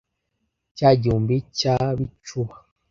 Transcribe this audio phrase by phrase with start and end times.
[0.77, 2.55] cya gihumbi cya bicuba,